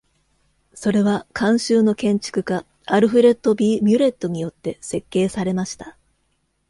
[0.73, 5.95] それは、監修の建築家アルフレッド・ B・ミュレットによって設計されました。